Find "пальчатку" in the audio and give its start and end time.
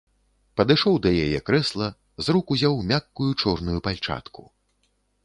3.89-4.41